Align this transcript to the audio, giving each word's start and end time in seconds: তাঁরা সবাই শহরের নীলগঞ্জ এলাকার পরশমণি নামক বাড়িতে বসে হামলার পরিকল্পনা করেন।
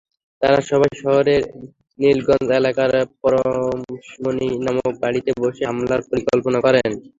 তাঁরা 0.41 0.59
সবাই 0.69 0.91
শহরের 1.01 1.41
নীলগঞ্জ 1.99 2.47
এলাকার 2.59 2.91
পরশমণি 3.21 4.47
নামক 4.65 4.93
বাড়িতে 5.03 5.31
বসে 5.41 5.63
হামলার 5.69 6.01
পরিকল্পনা 6.09 6.59
করেন। 6.65 6.91